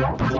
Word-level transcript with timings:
Yeah. 0.00 0.39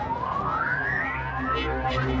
Thank 1.53 2.15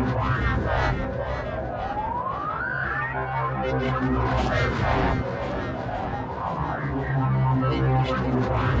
you. 8.75 8.80